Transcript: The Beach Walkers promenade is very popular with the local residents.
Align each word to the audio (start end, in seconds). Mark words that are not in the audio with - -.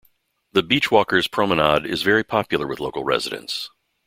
The 0.53 0.63
Beach 0.63 0.89
Walkers 0.89 1.27
promenade 1.27 1.85
is 1.85 2.01
very 2.01 2.23
popular 2.23 2.65
with 2.65 2.79
the 2.79 2.83
local 2.85 3.03
residents. 3.03 3.69